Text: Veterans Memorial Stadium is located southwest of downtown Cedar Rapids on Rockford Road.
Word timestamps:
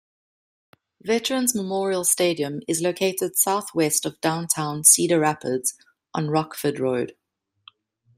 Veterans 1.05 1.53
Memorial 1.53 2.03
Stadium 2.03 2.61
is 2.67 2.81
located 2.81 3.37
southwest 3.37 4.03
of 4.03 4.19
downtown 4.19 4.83
Cedar 4.83 5.19
Rapids 5.19 5.75
on 6.15 6.31
Rockford 6.31 6.79
Road. 6.79 7.15